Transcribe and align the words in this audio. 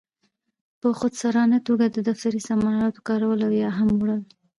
په 0.81 0.87
خودسرانه 0.99 1.57
توګه 1.67 1.85
د 1.89 1.97
دفتري 2.09 2.41
سامان 2.47 2.73
آلاتو 2.79 3.05
کارول 3.09 3.39
او 3.47 3.53
یا 3.63 3.69
هم 3.79 3.89
وړل. 3.99 4.21